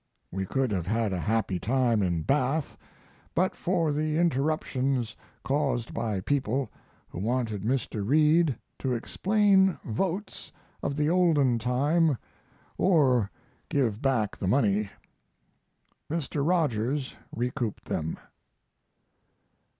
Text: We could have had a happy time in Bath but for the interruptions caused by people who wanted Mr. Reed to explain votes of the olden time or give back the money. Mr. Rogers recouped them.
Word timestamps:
We 0.31 0.47
could 0.47 0.71
have 0.71 0.87
had 0.87 1.13
a 1.13 1.19
happy 1.19 1.59
time 1.59 2.01
in 2.01 2.23
Bath 2.23 2.75
but 3.35 3.55
for 3.55 3.91
the 3.91 4.17
interruptions 4.17 5.15
caused 5.43 5.93
by 5.93 6.21
people 6.21 6.71
who 7.09 7.19
wanted 7.19 7.61
Mr. 7.61 8.03
Reed 8.03 8.57
to 8.79 8.95
explain 8.95 9.77
votes 9.85 10.51
of 10.81 10.95
the 10.95 11.11
olden 11.11 11.59
time 11.59 12.17
or 12.79 13.29
give 13.69 14.01
back 14.01 14.35
the 14.35 14.47
money. 14.47 14.89
Mr. 16.09 16.43
Rogers 16.43 17.13
recouped 17.31 17.85
them. 17.85 18.17